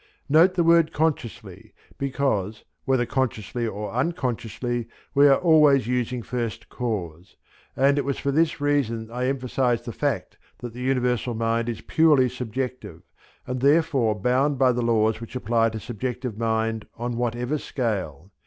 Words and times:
Note 0.27 0.55
the 0.55 0.63
word 0.63 0.91
"consciously" 0.93 1.75
because, 1.99 2.63
whether 2.85 3.05
consciously 3.05 3.67
or 3.67 3.91
unconsciously, 3.91 4.87
we 5.13 5.27
are 5.27 5.37
always 5.37 5.85
using 5.85 6.23
first 6.23 6.69
cause; 6.69 7.35
and 7.75 7.99
it 7.99 8.03
was 8.03 8.17
for 8.17 8.31
this 8.31 8.59
reason 8.59 9.11
I 9.11 9.27
emphasized 9.27 9.85
the 9.85 9.91
fact 9.93 10.39
that 10.57 10.73
the 10.73 10.81
Universal 10.81 11.35
Mind 11.35 11.69
is 11.69 11.81
purely 11.81 12.29
subjective 12.29 13.03
and 13.45 13.59
therefore 13.59 14.15
bound 14.19 14.57
by 14.57 14.71
the 14.71 14.81
laws 14.81 15.21
which 15.21 15.35
apply 15.35 15.69
to 15.69 15.79
subjective 15.79 16.35
mind 16.35 16.87
on 16.97 17.15
whatever 17.17 17.59
scale. 17.59 18.31